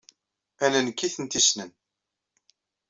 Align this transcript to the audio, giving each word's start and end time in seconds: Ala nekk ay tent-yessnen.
Ala 0.63 0.79
nekk 0.81 0.99
ay 1.05 1.11
tent-yessnen. 1.15 1.71